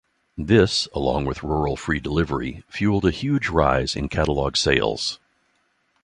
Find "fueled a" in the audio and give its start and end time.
2.67-3.11